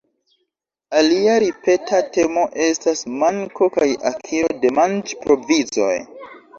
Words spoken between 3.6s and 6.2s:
kaj akiro de manĝ-provizoj.